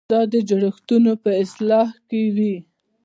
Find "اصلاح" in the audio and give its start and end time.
1.43-1.89